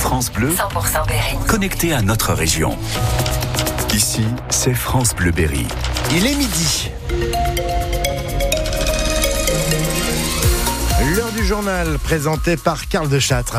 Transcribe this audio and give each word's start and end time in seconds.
France 0.00 0.32
Bleu, 0.32 0.48
100% 0.48 1.06
Berry. 1.06 1.36
connecté 1.46 1.92
à 1.92 2.00
notre 2.00 2.32
région. 2.32 2.76
Ici, 3.92 4.24
c'est 4.48 4.72
France 4.72 5.14
Bleu 5.14 5.30
Berry. 5.30 5.66
Il 6.12 6.26
est 6.26 6.34
midi. 6.34 6.90
L'heure 11.14 11.30
du 11.32 11.44
journal 11.44 11.98
présenté 11.98 12.56
par 12.56 12.88
Karl 12.88 13.10
de 13.10 13.18
Châtre. 13.18 13.58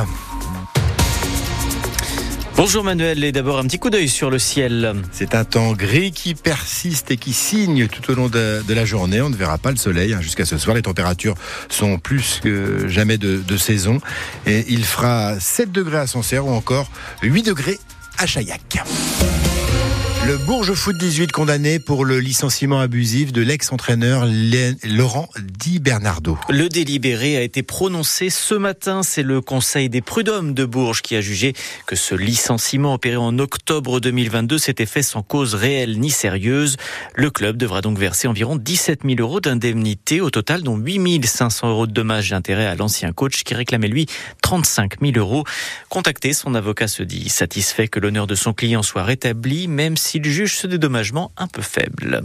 Bonjour 2.63 2.83
Manuel, 2.83 3.23
et 3.23 3.31
d'abord 3.31 3.57
un 3.57 3.63
petit 3.63 3.79
coup 3.79 3.89
d'œil 3.89 4.07
sur 4.07 4.29
le 4.29 4.37
ciel. 4.37 4.93
C'est 5.11 5.33
un 5.33 5.45
temps 5.45 5.73
gris 5.73 6.11
qui 6.11 6.35
persiste 6.35 7.09
et 7.09 7.17
qui 7.17 7.33
signe 7.33 7.87
tout 7.87 8.11
au 8.11 8.13
long 8.13 8.27
de, 8.29 8.61
la 8.69 8.85
journée. 8.85 9.19
On 9.19 9.31
ne 9.31 9.35
verra 9.35 9.57
pas 9.57 9.71
le 9.71 9.77
soleil 9.77 10.13
hein, 10.13 10.21
jusqu'à 10.21 10.45
ce 10.45 10.59
soir. 10.59 10.75
Les 10.75 10.83
températures 10.83 11.33
sont 11.69 11.97
plus 11.97 12.39
que 12.39 12.87
jamais 12.87 13.17
de, 13.17 13.37
de, 13.37 13.57
saison. 13.57 13.99
Et 14.45 14.63
il 14.69 14.83
fera 14.83 15.39
7 15.39 15.71
degrés 15.71 15.97
à 15.97 16.05
Sancerre 16.05 16.45
ou 16.45 16.51
encore 16.51 16.91
8 17.23 17.41
degrés 17.41 17.79
à 18.19 18.27
Chaillac. 18.27 18.77
Le 20.31 20.37
Bourges 20.37 20.73
Foot 20.75 20.97
18 20.97 21.33
condamné 21.33 21.77
pour 21.77 22.05
le 22.05 22.21
licenciement 22.21 22.79
abusif 22.79 23.33
de 23.33 23.41
l'ex-entraîneur 23.41 24.25
Laurent 24.85 25.27
Di 25.41 25.79
Bernardo. 25.79 26.37
Le 26.47 26.69
délibéré 26.69 27.35
a 27.35 27.41
été 27.41 27.63
prononcé 27.63 28.29
ce 28.29 28.55
matin. 28.55 29.03
C'est 29.03 29.23
le 29.23 29.41
Conseil 29.41 29.89
des 29.89 29.99
prud'hommes 29.99 30.53
de 30.53 30.63
Bourges 30.63 31.01
qui 31.01 31.17
a 31.17 31.21
jugé 31.21 31.51
que 31.85 31.97
ce 31.97 32.15
licenciement 32.15 32.93
opéré 32.93 33.17
en 33.17 33.39
octobre 33.39 33.99
2022 33.99 34.57
s'était 34.57 34.85
fait 34.85 35.01
sans 35.01 35.21
cause 35.21 35.53
réelle 35.53 35.99
ni 35.99 36.09
sérieuse. 36.09 36.77
Le 37.13 37.29
club 37.29 37.57
devra 37.57 37.81
donc 37.81 37.97
verser 37.97 38.29
environ 38.29 38.55
17 38.55 39.01
000 39.03 39.15
euros 39.19 39.41
d'indemnité 39.41 40.21
au 40.21 40.29
total, 40.29 40.63
dont 40.63 40.77
8 40.77 41.25
500 41.25 41.71
euros 41.71 41.87
de 41.87 41.91
dommages 41.91 42.29
d'intérêt 42.29 42.67
à 42.67 42.75
l'ancien 42.75 43.11
coach 43.11 43.43
qui 43.43 43.53
réclamait 43.53 43.89
lui 43.89 44.05
35 44.43 45.01
000 45.01 45.11
euros. 45.17 45.43
Contacté, 45.89 46.31
son 46.31 46.55
avocat 46.55 46.87
se 46.87 47.03
dit 47.03 47.27
satisfait 47.27 47.89
que 47.89 47.99
l'honneur 47.99 48.27
de 48.27 48.35
son 48.35 48.53
client 48.53 48.81
soit 48.81 49.03
rétabli, 49.03 49.67
même 49.67 49.97
si 49.97 50.20
s'il 50.21 50.31
juge 50.31 50.55
ce 50.55 50.67
dédommagement 50.67 51.31
un 51.37 51.47
peu 51.47 51.61
faible. 51.61 52.21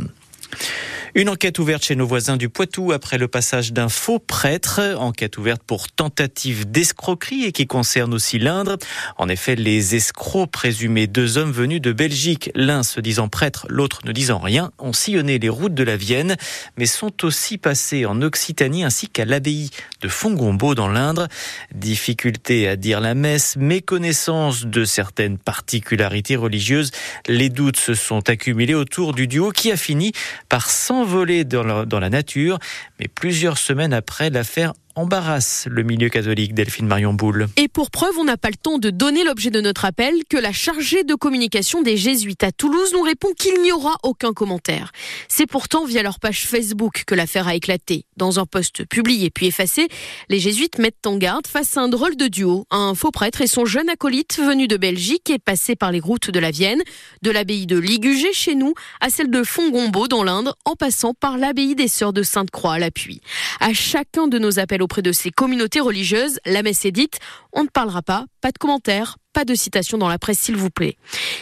Une 1.19 1.31
enquête 1.31 1.59
ouverte 1.59 1.83
chez 1.83 1.97
nos 1.97 2.07
voisins 2.07 2.37
du 2.37 2.51
Poitou 2.51 2.93
après 2.93 3.17
le 3.17 3.27
passage 3.27 3.73
d'un 3.73 3.89
faux 3.89 4.19
prêtre. 4.19 4.83
Enquête 4.99 5.39
ouverte 5.39 5.63
pour 5.63 5.89
tentative 5.89 6.71
d'escroquerie 6.71 7.45
et 7.45 7.53
qui 7.53 7.67
concerne 7.67 8.13
aussi 8.13 8.39
l'Indre. 8.39 8.77
En 9.17 9.27
effet, 9.31 9.57
les 9.57 9.95
escrocs 9.95 10.51
présumés 10.51 11.07
deux 11.07 11.39
hommes 11.39 11.53
venus 11.53 11.81
de 11.81 11.93
Belgique, 11.93 12.51
l'un 12.55 12.83
se 12.83 13.01
disant 13.01 13.29
prêtre, 13.29 13.65
l'autre 13.71 14.01
ne 14.05 14.13
disant 14.13 14.39
rien, 14.39 14.73
ont 14.79 14.93
sillonné 14.93 15.39
les 15.39 15.49
routes 15.49 15.73
de 15.73 15.85
la 15.85 15.97
Vienne, 15.97 16.37
mais 16.77 16.85
sont 16.85 17.25
aussi 17.25 17.57
passés 17.57 18.05
en 18.05 18.21
Occitanie 18.21 18.85
ainsi 18.85 19.09
qu'à 19.09 19.25
l'abbaye 19.25 19.71
de 20.03 20.09
Fongombo 20.09 20.75
dans 20.75 20.89
l'Indre. 20.89 21.29
Difficulté 21.75 22.69
à 22.69 22.77
dire 22.77 23.01
la 23.01 23.15
messe, 23.15 23.57
méconnaissance 23.57 24.67
de 24.67 24.85
certaines 24.85 25.39
particularités 25.39 26.37
religieuses. 26.37 26.91
Les 27.27 27.49
doutes 27.49 27.79
se 27.79 27.95
sont 27.95 28.29
accumulés 28.29 28.75
autour 28.75 29.15
du 29.15 29.27
duo 29.27 29.51
qui 29.51 29.73
a 29.73 29.79
fini 29.79 30.13
par 30.51 30.69
s'envoler 31.07 31.45
dans 31.45 31.87
dans 31.87 32.01
la 32.01 32.11
nature, 32.11 32.59
mais 32.99 33.09
plusieurs 33.09 33.59
semaines 33.59 33.93
après, 33.93 34.31
l'affaire 34.31 34.73
embarrasse 34.97 35.69
le 35.71 35.83
milieu 35.83 36.09
catholique, 36.09 36.55
Delphine 36.55 36.87
Marion 36.87 37.13
Boule. 37.13 37.49
Et 37.57 37.69
pour 37.69 37.91
preuve, 37.91 38.17
on 38.19 38.25
n'a 38.25 38.39
pas 38.39 38.49
le 38.49 38.57
temps 38.57 38.79
de 38.79 38.91
donner 38.91 39.25
l'objet 39.25 39.51
de 39.51 39.61
notre 39.61 39.85
appel, 39.85 40.15
que 40.29 40.39
la 40.39 40.53
chargée 40.53 41.05
de 41.05 41.15
communication 41.15 41.83
des 41.83 41.97
Jésuites 41.99 42.43
à 42.43 42.51
Toulouse 42.51 42.93
nous 42.95 43.03
répond 43.03 43.29
qu'il 43.37 43.61
n'y 43.63 43.73
aura 43.73 43.97
aucun 44.03 44.33
commentaire. 44.33 44.93
C'est 45.29 45.47
pourtant 45.47 45.85
via 45.85 46.03
leur 46.03 46.19
page 46.19 46.47
Facebook 46.47 47.05
que 47.07 47.15
l'affaire 47.15 47.47
a 47.47 47.55
éclaté. 47.55 48.07
Dans 48.17 48.41
un 48.41 48.47
post 48.47 48.87
publié 48.87 49.29
puis 49.31 49.47
effacé, 49.47 49.89
les 50.31 50.41
Jésuites 50.41 50.79
mettent 50.79 51.07
en 51.07 51.19
garde 51.19 51.47
face 51.47 51.77
à 51.77 51.83
un 51.83 51.89
drôle 51.89 52.17
de 52.17 52.29
duo, 52.29 52.65
un 52.71 52.95
faux 52.95 53.11
prêtre 53.11 53.43
et 53.43 53.47
son 53.47 53.67
jeune 53.67 53.91
acolyte 53.91 54.39
venu 54.39 54.67
de 54.67 54.79
Belgique 54.79 55.29
et 55.29 55.39
passé 55.39 55.77
par 55.77 55.93
les 55.93 56.01
routes 56.01 56.31
de 56.31 56.39
la 56.39 56.51
Vienne, 56.51 56.83
de 57.23 57.31
l'abbaye 57.31 57.67
de 57.67 57.79
Ligugé 57.79 58.33
chez 58.33 58.55
nous 58.55 58.73
à 59.03 59.11
celle 59.11 59.31
de 59.31 59.43
Fongombo 59.43 60.09
dans 60.09 60.25
l'Inde, 60.25 60.53
en 60.65 60.75
passant 60.75 61.13
par 61.13 61.37
l'abbaye 61.37 61.75
des 61.75 61.89
Sœurs 61.89 62.15
de 62.15 62.23
Sainte-Croix 62.23 62.75
à 62.75 62.79
l'appui. 62.79 63.21
À 63.61 63.75
chacun 63.75 64.27
de 64.27 64.39
nos 64.39 64.59
appels 64.59 64.83
auprès 64.87 65.03
de 65.03 65.11
ces 65.11 65.33
communautés 65.33 65.81
religieuses, 65.81 66.39
la 66.47 66.63
messe 66.63 66.85
est 66.85 66.93
dite, 66.93 67.19
on 67.53 67.65
ne 67.65 67.69
parlera 67.69 68.03
pas, 68.03 68.25
pas 68.41 68.53
de 68.53 68.59
commentaires, 68.59 69.17
pas 69.37 69.45
de 69.45 69.55
citation 69.55 69.99
dans 69.99 70.09
la 70.09 70.19
presse, 70.19 70.39
s'il 70.39 70.57
vous 70.57 70.71
plaît. 70.71 70.97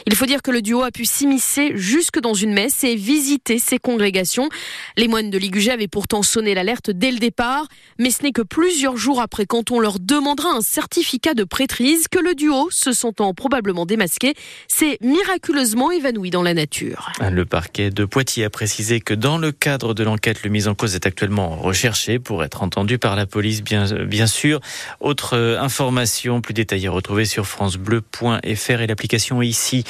Il 0.09 0.17
faut 0.17 0.27
dire 0.27 0.43
que 0.43 0.51
le 0.51 0.63
duo 0.63 0.83
a 0.83 0.91
pu 0.91 1.05
s'immiscer 1.05 1.75
jusque 1.77 2.19
dans 2.19 2.35
une 2.35 2.53
messe 2.53 2.83
et 2.83 2.97
visiter 2.97 3.61
ses 3.61 3.79
congrégations. 3.79 4.49
Les 4.97 5.07
moines 5.07 5.31
de 5.31 5.39
Ligugé 5.39 5.71
avaient 5.71 5.87
pourtant 5.87 6.25
sonné 6.25 6.55
l'alerte 6.55 6.91
dès 6.91 7.13
le 7.13 7.19
départ, 7.19 7.69
mais 8.01 8.11
ce 8.11 8.25
n'est 8.25 8.33
que 8.33 8.43
plusieurs 8.43 8.97
jours 8.97 9.21
après, 9.21 9.47
quand 9.47 9.71
on 9.71 9.79
leur 9.79 10.01
demandera 10.01 10.49
un 10.51 10.61
certificat 10.61 11.35
de 11.35 11.45
prêtrise, 11.45 12.09
que 12.09 12.19
le 12.19 12.35
duo, 12.35 12.67
se 12.73 12.93
sentant 12.93 13.33
probablement 13.33 13.87
démasqué, 13.87 14.35
s'est 14.67 14.99
miraculeusement 15.01 15.93
évanoui 15.93 16.31
dans 16.31 16.43
la 16.43 16.53
nature. 16.53 17.13
Le 17.21 17.45
parquet 17.45 17.91
de 17.91 18.05
Poitiers 18.05 18.47
a 18.47 18.51
précisé 18.51 18.99
que 18.99 19.15
dans 19.15 19.39
le 19.39 19.53
cadre 19.53 19.95
de 19.95 20.03
l'enquête, 20.03 20.43
le 20.43 20.51
mise 20.51 20.67
en 20.67 20.75
cause 20.75 20.97
est 20.97 21.07
actuellement 21.07 21.55
recherché 21.55 22.19
pour 22.19 22.43
être 22.43 22.65
entendu 22.65 22.99
par 22.99 23.15
la 23.15 23.27
police, 23.27 23.63
bien, 23.63 23.85
bien 24.05 24.27
sûr. 24.27 24.59
Autre 24.99 25.39
information 25.61 26.41
plus 26.41 26.55
détaillée 26.55 26.89
retrouvée 26.89 27.25
sur 27.25 27.47
France 27.47 27.79
bleu.fr 27.85 28.81
et 28.81 28.87
l'application 28.89 29.43
ici. 29.43 29.85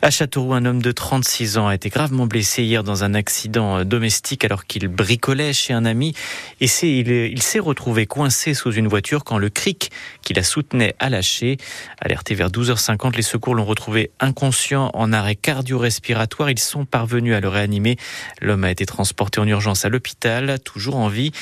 À 0.00 0.10
Châteauroux, 0.10 0.54
un 0.54 0.64
homme 0.64 0.80
de 0.80 0.92
36 0.92 1.58
ans 1.58 1.66
a 1.66 1.74
été 1.74 1.90
gravement 1.90 2.26
blessé 2.26 2.62
hier 2.62 2.82
dans 2.82 3.04
un 3.04 3.12
accident 3.12 3.78
euh, 3.78 3.84
domestique 3.84 4.44
alors 4.44 4.64
qu'il 4.64 4.88
bricolait 4.88 5.52
chez 5.52 5.74
un 5.74 5.84
ami 5.84 6.14
et 6.60 6.66
il, 6.82 7.10
il 7.10 7.42
s'est 7.42 7.58
retrouvé 7.58 8.06
coincé 8.06 8.54
sous 8.54 8.72
une 8.72 8.88
voiture 8.88 9.24
quand 9.24 9.36
le 9.36 9.50
cric 9.50 9.90
qui 10.22 10.32
la 10.32 10.42
soutenait 10.42 10.94
a 10.98 11.10
lâché. 11.10 11.58
Alerté 12.00 12.34
vers 12.34 12.48
12h50, 12.50 13.16
les 13.16 13.22
secours 13.22 13.54
l'ont 13.54 13.64
retrouvé 13.64 14.10
inconscient 14.20 14.90
en 14.94 15.12
arrêt 15.12 15.34
cardio-respiratoire. 15.34 16.50
Ils 16.50 16.58
sont 16.58 16.84
parvenus 16.84 17.34
à 17.34 17.40
le 17.40 17.48
réanimer. 17.48 17.96
L'homme 18.40 18.64
a 18.64 18.70
été 18.70 18.86
transporté 18.86 19.40
en 19.40 19.46
urgence 19.46 19.84
à 19.84 19.88
l'hôpital, 19.88 20.58
toujours 20.64 20.96
en 20.96 21.08
vie. 21.08 21.32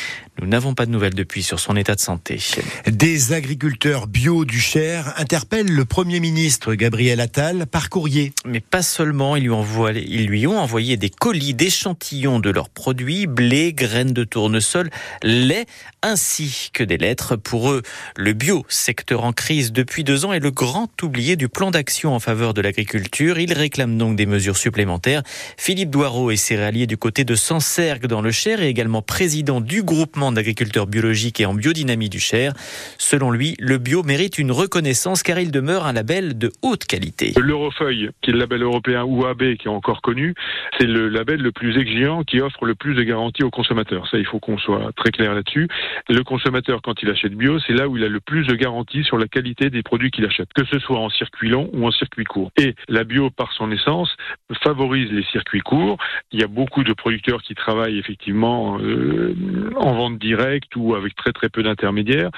Nous 0.40 0.46
n'avons 0.46 0.74
pas 0.74 0.86
de 0.86 0.90
nouvelles 0.90 1.14
depuis 1.14 1.42
sur 1.42 1.60
son 1.60 1.76
état 1.76 1.94
de 1.94 2.00
santé. 2.00 2.38
Des 2.86 3.32
agriculteurs 3.32 4.06
bio 4.06 4.44
du 4.44 4.60
Cher 4.60 5.12
interpellent 5.16 5.70
le 5.70 5.84
Premier 5.98 6.20
ministre 6.20 6.74
Gabriel 6.74 7.18
Attal 7.18 7.66
par 7.66 7.90
courrier. 7.90 8.32
Mais 8.44 8.60
pas 8.60 8.82
seulement, 8.82 9.34
ils 9.34 10.26
lui, 10.26 10.46
ont 10.46 10.56
envoyé 10.56 10.96
des 10.96 11.10
colis 11.10 11.54
d'échantillons 11.54 12.38
de 12.38 12.50
leurs 12.50 12.68
produits, 12.68 13.26
blé, 13.26 13.72
graines 13.72 14.12
de 14.12 14.22
tournesol, 14.22 14.90
lait, 15.24 15.66
ainsi 16.02 16.70
que 16.72 16.84
des 16.84 16.98
lettres. 16.98 17.34
Pour 17.34 17.72
eux, 17.72 17.82
le 18.16 18.32
bio, 18.32 18.64
secteur 18.68 19.24
en 19.24 19.32
crise 19.32 19.72
depuis 19.72 20.04
deux 20.04 20.24
ans, 20.24 20.32
est 20.32 20.38
le 20.38 20.52
grand 20.52 20.88
oublié 21.02 21.34
du 21.34 21.48
plan 21.48 21.72
d'action 21.72 22.14
en 22.14 22.20
faveur 22.20 22.54
de 22.54 22.60
l'agriculture. 22.60 23.40
Ils 23.40 23.52
réclament 23.52 23.98
donc 23.98 24.14
des 24.14 24.26
mesures 24.26 24.56
supplémentaires. 24.56 25.24
Philippe 25.56 25.90
Doireau 25.90 26.30
est 26.30 26.36
céréalier 26.36 26.86
du 26.86 26.96
côté 26.96 27.24
de 27.24 27.34
Sancergue 27.34 28.06
dans 28.06 28.22
le 28.22 28.30
Cher 28.30 28.62
et 28.62 28.68
également 28.68 29.02
président 29.02 29.60
du 29.60 29.82
groupement 29.82 30.30
d'agriculteurs 30.30 30.86
biologiques 30.86 31.40
et 31.40 31.46
en 31.46 31.54
biodynamie 31.54 32.08
du 32.08 32.20
Cher. 32.20 32.52
Selon 32.98 33.32
lui, 33.32 33.56
le 33.58 33.78
bio 33.78 34.04
mérite 34.04 34.38
une 34.38 34.52
reconnaissance 34.52 35.24
car 35.24 35.40
il 35.40 35.50
demeure 35.50 35.77
un 35.86 35.92
label 35.92 36.38
de 36.38 36.50
haute 36.62 36.84
qualité. 36.84 37.32
L'Eurofeuille, 37.36 38.10
qui 38.22 38.30
est 38.30 38.32
le 38.32 38.38
label 38.38 38.62
européen 38.62 39.04
ou 39.04 39.26
AB 39.26 39.56
qui 39.56 39.66
est 39.66 39.70
encore 39.70 40.02
connu, 40.02 40.34
c'est 40.78 40.86
le 40.86 41.08
label 41.08 41.40
le 41.40 41.52
plus 41.52 41.78
exigeant 41.78 42.22
qui 42.24 42.40
offre 42.40 42.64
le 42.64 42.74
plus 42.74 42.94
de 42.94 43.02
garanties 43.02 43.42
aux 43.42 43.50
consommateurs. 43.50 44.06
Ça, 44.10 44.18
il 44.18 44.26
faut 44.26 44.38
qu'on 44.38 44.58
soit 44.58 44.92
très 44.96 45.10
clair 45.10 45.34
là-dessus. 45.34 45.68
Le 46.08 46.22
consommateur, 46.22 46.80
quand 46.82 47.02
il 47.02 47.10
achète 47.10 47.34
bio, 47.34 47.58
c'est 47.60 47.72
là 47.72 47.88
où 47.88 47.96
il 47.96 48.04
a 48.04 48.08
le 48.08 48.20
plus 48.20 48.46
de 48.46 48.54
garanties 48.54 49.04
sur 49.04 49.18
la 49.18 49.26
qualité 49.26 49.70
des 49.70 49.82
produits 49.82 50.10
qu'il 50.10 50.24
achète, 50.24 50.48
que 50.54 50.64
ce 50.64 50.78
soit 50.78 50.98
en 50.98 51.10
circuit 51.10 51.48
long 51.48 51.70
ou 51.72 51.86
en 51.86 51.90
circuit 51.90 52.24
court. 52.24 52.50
Et 52.56 52.74
la 52.88 53.04
bio, 53.04 53.30
par 53.30 53.52
son 53.52 53.70
essence, 53.70 54.14
favorise 54.62 55.10
les 55.10 55.24
circuits 55.24 55.60
courts. 55.60 55.98
Il 56.32 56.40
y 56.40 56.44
a 56.44 56.46
beaucoup 56.46 56.84
de 56.84 56.92
producteurs 56.92 57.42
qui 57.42 57.54
travaillent 57.54 57.98
effectivement 57.98 58.78
euh, 58.80 59.34
en 59.76 59.94
vente 59.94 60.18
directe 60.18 60.74
ou 60.76 60.94
avec 60.94 61.14
très 61.16 61.32
très 61.32 61.48
peu 61.48 61.62
d'intermédiaires. 61.62 62.30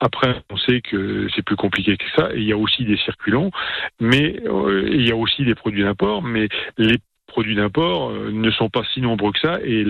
Après, 0.00 0.42
on 0.50 0.56
sait 0.56 0.80
que 0.80 1.28
c'est 1.34 1.42
plus 1.42 1.56
compliqué 1.56 1.96
que 1.96 2.04
ça. 2.16 2.30
Et 2.34 2.38
il 2.38 2.44
y 2.44 2.52
a 2.52 2.56
aussi 2.56 2.77
des 2.84 2.96
circuits 2.96 3.32
longs, 3.32 3.50
mais 4.00 4.40
euh, 4.46 4.88
il 4.90 5.06
y 5.06 5.12
a 5.12 5.16
aussi 5.16 5.44
des 5.44 5.54
produits 5.54 5.82
d'import. 5.82 6.22
Mais 6.22 6.48
les 6.76 6.98
produits 7.26 7.54
d'import 7.54 8.10
euh, 8.10 8.30
ne 8.32 8.50
sont 8.50 8.68
pas 8.70 8.82
si 8.92 9.00
nombreux 9.00 9.32
que 9.32 9.38
ça 9.40 9.58
et 9.62 9.84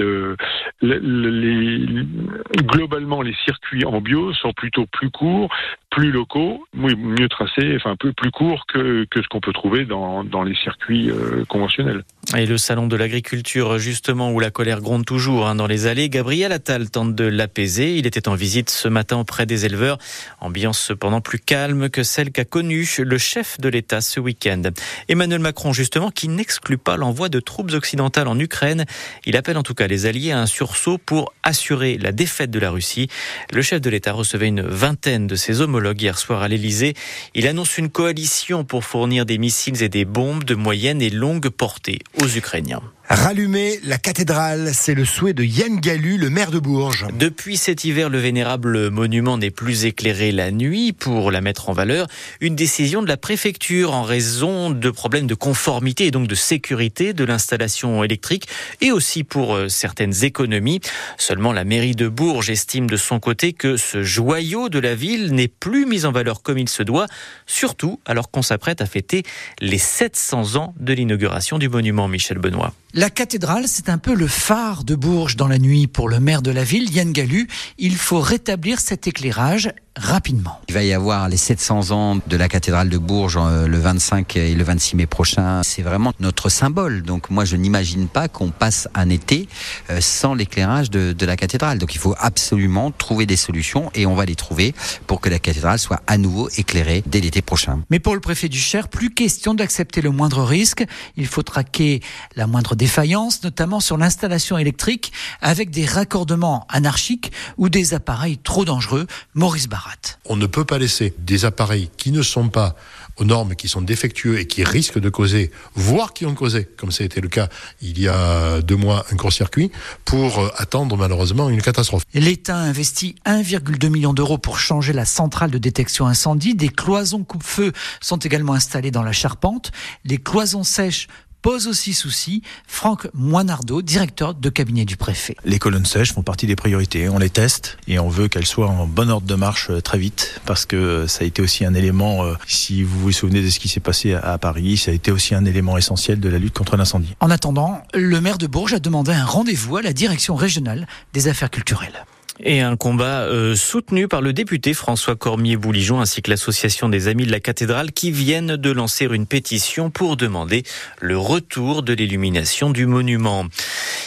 globalement 2.62 3.23
les 3.23 3.35
circuits 3.44 3.85
en 3.87 4.00
bio 4.00 4.32
sont 4.35 4.52
plutôt 4.52 4.87
plus 4.87 5.11
courts, 5.11 5.49
plus 5.90 6.11
locaux, 6.11 6.64
mieux 6.75 7.29
tracés, 7.29 7.75
enfin 7.76 7.96
peu 7.99 8.12
plus 8.12 8.31
courts 8.31 8.67
que, 8.67 9.06
que 9.11 9.23
ce 9.23 9.29
qu'on 9.29 9.40
peut 9.40 9.52
trouver 9.52 9.85
dans, 9.85 10.23
dans 10.23 10.43
les 10.43 10.55
circuits 10.55 11.11
euh, 11.11 11.44
conventionnels. 11.49 12.05
Et 12.37 12.44
le 12.44 12.58
salon 12.58 12.88
de 12.88 12.96
l'agriculture, 12.96 13.79
justement, 13.79 14.32
où 14.32 14.38
la 14.38 14.50
colère 14.50 14.82
gronde 14.82 15.06
toujours 15.06 15.46
hein, 15.46 15.55
dans 15.55 15.67
les 15.67 15.87
allées, 15.87 16.11
Gabriel 16.11 16.52
Attal 16.52 16.90
tente 16.90 17.14
de 17.14 17.25
l'apaiser. 17.25 17.96
Il 17.96 18.06
était 18.06 18.29
en 18.29 18.35
visite 18.35 18.69
ce 18.69 18.87
matin 18.88 19.17
auprès 19.17 19.46
des 19.46 19.64
éleveurs. 19.64 19.96
Ambiance 20.40 20.79
cependant 20.79 21.23
plus 21.23 21.38
calme 21.38 21.88
que 21.88 22.02
celle 22.02 22.32
qu'a 22.32 22.44
connue 22.44 22.87
le 22.99 23.19
chef 23.19 23.58
de 23.58 23.69
l'État 23.70 24.02
ce 24.02 24.20
week-end. 24.20 24.62
Emmanuel 25.08 25.41
Macron, 25.41 25.73
justement, 25.73 26.11
qui 26.11 26.29
n'exclut 26.29 26.79
pas 26.79 26.99
l'envoi 26.99 27.31
de 27.31 27.41
troupes 27.41 27.73
occidentales 27.73 28.29
en 28.29 28.38
Ukraine. 28.38 28.84
Il 29.25 29.37
appelle 29.37 29.56
en 29.56 29.62
tout 29.62 29.75
cas 29.75 29.87
les 29.87 30.05
alliés 30.05 30.32
à 30.32 30.41
un 30.41 30.46
sursaut 30.46 30.99
pour 30.99 31.32
assurer 31.43 31.96
la 31.96 32.12
défaite 32.12 32.50
de 32.50 32.58
la 32.58 32.70
Russie. 32.70 33.08
Le 33.52 33.62
chef 33.62 33.81
de 33.81 33.88
l'État 33.88 34.12
recevait 34.12 34.49
une 34.49 34.62
vingtaine 34.62 35.26
de 35.26 35.34
ses 35.34 35.62
homologues 35.62 35.78
hier 36.01 36.19
soir 36.19 36.43
à 36.43 36.49
l'Élysée. 36.49 36.95
Il 37.35 37.47
annonce 37.47 37.79
une 37.79 37.91
coalition 37.91 38.65
pour 38.65 38.85
fournir 38.85 39.27
des 39.27 39.39
missiles 39.39 39.83
et 39.83 39.89
des 39.89 40.05
bombes 40.05 40.45
de 40.45 40.55
moyenne 40.55 41.03
et 41.03 41.11
longue 41.11 41.49
portée 41.49 42.01
aux 42.21 42.29
Ukrainiens. 42.29 42.83
Rallumer 43.10 43.81
la 43.84 43.96
cathédrale, 43.96 44.72
c'est 44.75 44.93
le 44.93 45.06
souhait 45.06 45.32
de 45.32 45.43
Yann 45.43 45.81
Galu, 45.81 46.19
le 46.19 46.28
maire 46.28 46.50
de 46.50 46.58
Bourges. 46.58 47.06
Depuis 47.19 47.56
cet 47.56 47.84
hiver, 47.84 48.10
le 48.10 48.19
vénérable 48.19 48.90
monument 48.90 49.38
n'est 49.38 49.50
plus 49.50 49.87
éclairé 49.87 50.31
la 50.31 50.50
nuit 50.50 50.93
pour 50.93 51.31
la 51.31 51.40
mettre 51.40 51.70
en 51.70 51.72
valeur. 51.72 52.06
Une 52.43 52.55
décision 52.55 53.00
de 53.00 53.08
la 53.08 53.16
préfecture 53.16 53.94
en 53.94 54.02
raison 54.02 54.69
de 54.69 54.90
problèmes 54.90 55.26
de 55.26 55.34
conformité 55.34 56.05
et 56.05 56.10
donc 56.10 56.28
de 56.28 56.34
sécurité 56.34 57.14
de 57.14 57.25
l'installation 57.25 58.05
électrique 58.05 58.46
et 58.82 58.93
aussi 58.93 59.25
pour 59.25 59.55
euh, 59.55 59.70
certaines 59.70 60.25
économies. 60.25 60.81
Seulement 61.16 61.55
la 61.55 61.64
mairie 61.64 61.96
de 61.96 62.08
Bourges 62.08 62.50
estime 62.50 62.90
de 62.90 62.99
son 62.99 63.20
côté 63.20 63.55
que 63.55 63.78
ce 63.78 64.02
joyau 64.02 64.69
de 64.69 64.78
la 64.78 64.94
ville 64.94 65.32
n'est 65.32 65.49
plus 65.49 65.87
mis 65.87 66.05
en 66.05 66.12
valeur 66.12 66.43
comme 66.43 66.58
il 66.58 66.69
se 66.69 66.82
doit, 66.82 67.06
surtout 67.46 68.00
alors 68.05 68.31
qu'on 68.31 68.43
s'apprête 68.43 68.82
à 68.82 68.87
fêter 68.87 69.22
les 69.62 69.78
700 69.78 70.56
ans 70.56 70.75
de 70.78 70.93
l'inauguration 70.93 71.58
du 71.58 71.70
monument 71.70 72.06
Michel 72.06 72.37
Benoît. 72.37 72.75
La 72.94 73.11
cathédrale, 73.11 73.69
c'est 73.69 73.90
un 73.90 73.99
peu 73.99 74.14
le 74.14 74.26
phare 74.26 74.82
de 74.82 74.94
Bourges 74.94 75.37
dans 75.37 75.46
la 75.46 75.58
nuit 75.58 75.87
pour 75.87 76.08
le 76.08 76.20
maire 76.20 76.40
de 76.40 76.50
la 76.50 76.64
ville, 76.64 76.90
Yann 76.90 77.12
Galu. 77.12 77.46
Il 77.76 77.96
faut 77.96 78.20
rétablir 78.20 78.81
cet 78.81 79.06
éclairage 79.06 79.70
rapidement. 79.99 80.61
Il 80.69 80.75
va 80.75 80.83
y 80.83 80.93
avoir 80.93 81.29
les 81.29 81.37
700 81.37 81.91
ans 81.91 82.19
de 82.27 82.37
la 82.37 82.49
cathédrale 82.49 82.89
de 82.89 82.99
Bourges 82.99 83.39
euh, 83.41 83.67
le 83.67 83.79
25 83.79 84.37
et 84.37 84.55
le 84.55 84.65
26 84.65 84.97
mai 84.97 85.06
prochain. 85.06 85.62
C'est 85.62 85.83
vraiment 85.83 86.12
notre 86.21 86.49
symbole. 86.49 87.03
Donc 87.03 87.31
moi, 87.31 87.45
je 87.45 87.56
n'imagine 87.56 88.09
pas 88.09 88.29
qu'on 88.29 88.50
passe 88.50 88.89
un 88.95 89.11
été 89.11 89.49
euh, 89.91 90.00
sans 90.00 90.35
l'éclairage 90.35 90.91
de, 90.91 91.12
de, 91.12 91.27
la 91.27 91.37
cathédrale. 91.37 91.79
Donc 91.79 91.95
il 91.95 91.99
faut 91.99 92.15
absolument 92.19 92.91
trouver 92.91 93.27
des 93.27 93.37
solutions 93.37 93.91
et 93.95 94.06
on 94.06 94.15
va 94.15 94.25
les 94.25 94.37
trouver 94.37 94.75
pour 95.06 95.21
que 95.21 95.29
la 95.29 95.39
cathédrale 95.39 95.79
soit 95.79 96.01
à 96.06 96.17
nouveau 96.17 96.49
éclairée 96.56 97.03
dès 97.06 97.21
l'été 97.21 97.43
prochain. 97.43 97.81
Mais 97.91 97.99
pour 97.99 98.15
le 98.15 98.21
préfet 98.21 98.49
du 98.49 98.59
Cher, 98.59 98.89
plus 98.89 99.11
question 99.11 99.55
d'accepter 99.55 100.01
le 100.01 100.11
moindre 100.11 100.43
risque. 100.43 100.85
Il 101.17 101.27
faut 101.27 101.43
traquer 101.43 102.01
la 102.37 102.47
moindre 102.47 102.75
défaillance, 102.75 103.43
notamment 103.43 103.81
sur 103.81 103.97
l'installation 103.97 104.59
électrique 104.59 105.12
avec 105.41 105.71
des 105.71 105.87
raccordements 105.87 106.67
anarchiques 106.69 107.33
ou 107.56 107.69
des 107.69 107.94
appareils 107.94 108.39
trop 108.39 108.65
dangereux. 108.65 109.06
Maurice 109.35 109.69
Barra. 109.69 109.88
On 110.25 110.37
ne 110.37 110.46
peut 110.46 110.64
pas 110.64 110.79
laisser 110.79 111.14
des 111.19 111.44
appareils 111.44 111.90
qui 111.96 112.12
ne 112.12 112.23
sont 112.23 112.49
pas 112.49 112.76
aux 113.19 113.25
normes, 113.25 113.55
qui 113.55 113.69
sont 113.69 113.82
défectueux 113.82 114.38
et 114.38 114.46
qui 114.46 114.64
risquent 114.64 114.99
de 114.99 115.08
causer, 115.08 115.50
voire 115.75 116.12
qui 116.12 116.25
ont 116.25 116.35
causé, 116.35 116.64
comme 116.76 116.93
ça 116.93 117.02
a 117.02 117.06
été 117.06 117.20
le 117.20 117.29
cas 117.29 117.49
il 117.82 118.00
y 118.00 118.08
a 118.08 118.62
deux 118.62 118.76
mois, 118.76 119.05
un 119.11 119.17
court-circuit, 119.17 119.70
pour 120.05 120.38
euh, 120.38 120.49
attendre 120.56 120.96
malheureusement 120.96 121.49
une 121.50 121.62
catastrophe. 121.62 122.05
L'État 122.14 122.56
a 122.56 122.61
investi 122.61 123.17
1,2 123.26 123.88
million 123.88 124.12
d'euros 124.12 124.38
pour 124.38 124.58
changer 124.58 124.93
la 124.93 125.05
centrale 125.05 125.50
de 125.50 125.58
détection 125.58 126.06
incendie. 126.06 126.55
Des 126.55 126.69
cloisons 126.69 127.25
coupe-feu 127.25 127.73
sont 128.00 128.19
également 128.19 128.55
installées 128.55 128.91
dans 128.91 129.02
la 129.02 129.12
charpente. 129.12 129.73
Les 130.05 130.19
cloisons 130.19 130.64
sèches 130.64 131.08
pose 131.43 131.67
aussi 131.67 131.94
souci. 131.94 132.43
Franck 132.67 133.08
Moinardo, 133.14 133.82
directeur 133.82 134.35
de 134.35 134.49
cabinet 134.49 134.85
du 134.85 134.96
préfet. 134.96 135.37
Les 135.44 135.58
colonnes 135.58 135.87
sèches 135.87 136.12
font 136.12 136.23
partie 136.23 136.46
des 136.46 136.56
priorités. 136.56 137.08
On 137.08 137.19
les 137.19 137.31
teste 137.31 137.79
et 137.87 137.99
on 137.99 138.08
veut 138.08 138.29
qu'elles 138.29 138.46
soient 138.46 138.69
en 138.69 138.87
bon 138.87 139.11
ordre 139.11 139.26
de 139.26 139.35
marche 139.35 139.70
euh, 139.70 139.81
très 139.81 139.99
vite 139.99 140.40
parce 140.46 140.67
que 140.67 141.06
ça 141.06 141.25
a 141.25 141.26
été 141.26 141.43
aussi 141.43 141.64
un 141.64 141.75
élément, 141.75 142.25
euh, 142.25 142.35
si 142.46 142.82
vous 142.82 142.99
vous 143.00 143.12
souvenez 143.12 143.43
de 143.43 143.50
ce 143.50 143.58
qui 143.58 143.69
s'est 143.69 143.81
passé 143.81 144.14
à 144.14 144.38
Paris, 144.38 144.76
ça 144.76 144.90
a 144.90 144.94
été 144.94 145.11
aussi 145.11 145.35
un 145.35 145.44
élément 145.44 145.76
essentiel 145.76 146.20
de 146.20 146.29
la 146.29 146.38
lutte 146.38 146.56
contre 146.56 146.76
l'incendie. 146.76 147.14
En 147.20 147.31
attendant, 147.31 147.82
le 147.94 148.20
maire 148.20 148.38
de 148.38 148.46
Bourges 148.46 148.75
a 148.75 148.81
demandé 148.81 149.12
un 149.12 149.25
rendez-vous 149.25 149.76
à 149.76 149.82
la 149.82 149.93
direction 149.93 150.34
régionale 150.37 150.87
des 151.12 151.29
affaires 151.29 151.50
culturelles. 151.50 152.05
Et 152.44 152.61
un 152.61 152.76
combat 152.76 153.23
euh, 153.23 153.56
soutenu 153.56 154.06
par 154.06 154.20
le 154.20 154.32
député 154.32 154.73
François 154.73 155.17
Cormier-Bouligeon 155.17 156.00
ainsi 156.00 156.23
que 156.23 156.31
l'association 156.31 156.88
des 156.88 157.08
Amis 157.08 157.26
de 157.26 157.32
la 157.32 157.40
Cathédrale 157.40 157.90
qui 157.90 158.12
viennent 158.12 158.56
de 158.56 158.70
lancer 158.70 159.06
une 159.06 159.26
pétition 159.26 159.90
pour 159.90 160.17
demander 160.17 160.62
le 161.00 161.19
retour 161.19 161.82
de 161.82 161.93
l'illumination 161.93 162.70
du 162.70 162.87
monument. 162.87 163.46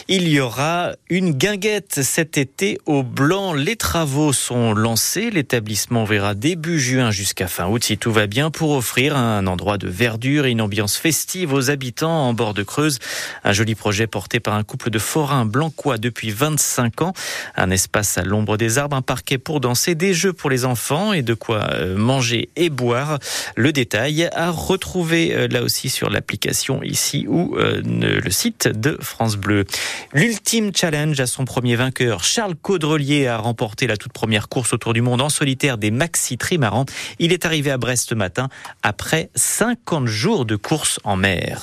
Il 0.08 0.28
y 0.28 0.40
aura 0.40 0.94
une 1.10 1.32
guinguette 1.32 2.02
cet 2.02 2.38
été 2.38 2.80
au 2.86 3.04
Blanc. 3.04 3.54
Les 3.54 3.76
travaux 3.76 4.34
sont 4.34 4.74
lancés. 4.74 5.30
L'établissement 5.30 6.06
verra 6.06 6.34
début 6.34 6.80
juin 6.80 7.12
jusqu'à 7.12 7.48
fin 7.48 7.68
août 7.68 7.84
si 7.84 7.98
tout 7.98 8.12
va 8.12 8.28
bien 8.28 8.50
pour 8.50 8.72
offrir 8.72 9.16
un 9.16 9.46
endroit 9.48 9.78
de 9.78 9.88
verdure 9.88 10.46
et 10.46 10.52
une 10.52 10.62
ambiance 10.62 10.98
festive 10.98 11.54
aux 11.54 11.70
habitants 11.70 12.28
en 12.28 12.34
bord 12.34 12.54
de 12.54 12.64
Creuse. 12.64 13.00
Un 13.44 13.54
joli 13.54 13.76
projet 13.76 14.08
porté 14.08 14.40
par 14.40 14.56
un 14.56 14.64
couple 14.64 14.90
de 14.90 15.00
forains 15.00 15.46
blancois 15.46 15.98
depuis 15.98 16.32
25 16.32 17.02
ans. 17.04 17.14
Un 17.56 17.70
espace 17.70 18.18
à 18.18 18.24
l'ombre 18.24 18.58
des 18.58 18.78
arbres, 18.78 18.96
un 18.96 19.02
parquet 19.02 19.38
pour 19.38 19.60
danser, 19.60 19.96
des 19.96 20.14
jeux 20.14 20.34
pour 20.34 20.50
les 20.50 20.66
enfants 20.66 21.14
et 21.14 21.22
de 21.22 21.34
quoi 21.34 21.70
euh, 21.74 21.96
manger 21.96 22.50
et 22.56 22.70
boire. 22.70 23.20
Le 23.56 23.72
détail 23.72 24.30
à 24.34 24.50
retrouver 24.50 25.34
euh, 25.34 25.48
là 25.48 25.62
aussi 25.62 25.90
sur 25.90 26.10
l'application 26.10 26.82
ici 26.84 27.26
ou 27.28 27.56
euh, 27.58 27.82
le 27.84 28.32
site 28.32 28.68
de 28.68 28.98
France 29.00 29.38
Bleu. 29.38 29.66
L'ultime 30.14 30.72
challenge 30.76 31.20
à 31.20 31.26
son 31.26 31.46
premier 31.46 31.76
vainqueur, 31.76 32.24
Charles 32.24 32.56
Caudrelier 32.56 33.28
a 33.28 33.38
remporté 33.38 33.88
la 33.88 33.98
toute 33.98 34.14
première 34.14 34.50
course 34.50 34.74
autour 34.74 34.94
du 34.94 35.02
monde 35.02 35.22
en 35.22 35.30
solitaire 35.30 35.78
des 35.78 35.92
maxi 35.92 36.38
trimarans. 36.38 36.86
Il 37.20 37.34
est 37.34 37.46
arrivé 37.46 37.72
à 37.72 37.78
Brest 37.78 38.10
ce 38.10 38.16
matin 38.16 38.50
après 38.84 39.30
50 39.36 40.08
jours 40.08 40.46
de 40.46 40.56
course 40.56 41.00
en 41.04 41.16
mer. 41.16 41.60